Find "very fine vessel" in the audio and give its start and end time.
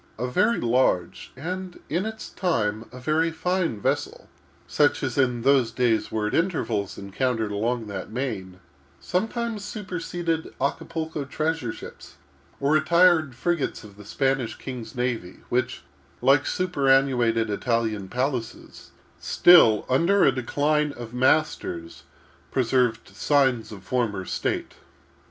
2.99-4.27